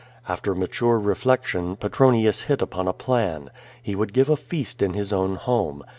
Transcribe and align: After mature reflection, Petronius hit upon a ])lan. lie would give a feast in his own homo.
After 0.27 0.55
mature 0.55 0.97
reflection, 0.97 1.75
Petronius 1.75 2.41
hit 2.41 2.63
upon 2.63 2.87
a 2.87 2.95
])lan. 3.07 3.51
lie 3.85 3.93
would 3.93 4.13
give 4.13 4.29
a 4.31 4.35
feast 4.35 4.81
in 4.81 4.95
his 4.95 5.13
own 5.13 5.35
homo. 5.35 5.83